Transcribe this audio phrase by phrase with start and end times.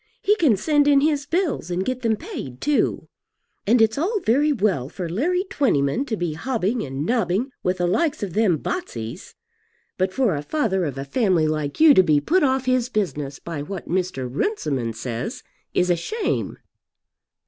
[0.23, 3.07] He can send in his bills, and get them paid too.
[3.67, 7.85] And it's all very well for Larry Twentyman to be hobbing and nobbing with the
[7.85, 9.35] likes of them Botseys.
[9.99, 13.37] But for a father of a family like you to be put off his business
[13.37, 14.27] by what Mr.
[14.27, 15.43] Runciman says
[15.75, 16.57] is a shame."